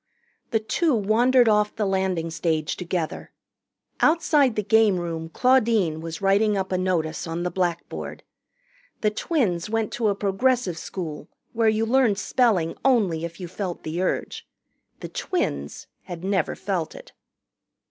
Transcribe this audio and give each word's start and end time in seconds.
The 0.49 0.57
two 0.59 0.95
wandered 0.95 1.47
off 1.47 1.75
the 1.75 1.85
landing 1.85 2.31
stage 2.31 2.75
together. 2.75 3.31
Outside 3.99 4.55
the 4.55 4.63
gameroom 4.63 5.29
Claudine 5.29 6.01
was 6.01 6.21
writing 6.23 6.57
up 6.57 6.71
a 6.71 6.77
notice 6.79 7.27
on 7.27 7.43
the 7.43 7.51
blackboard. 7.51 8.23
The 9.01 9.11
twins 9.11 9.69
went 9.69 9.93
to 9.93 10.07
a 10.07 10.15
progressive 10.15 10.79
school 10.79 11.29
where 11.53 11.69
you 11.69 11.85
learned 11.85 12.17
spelling 12.17 12.75
only 12.83 13.25
if 13.25 13.39
you 13.39 13.47
felt 13.47 13.83
the 13.83 14.01
urge. 14.01 14.47
The 15.01 15.09
twins 15.09 15.85
had 16.05 16.23
never 16.23 16.55
felt 16.55 16.95
it. 16.95 17.11